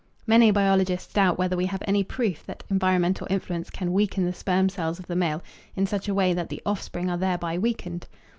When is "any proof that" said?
1.85-2.63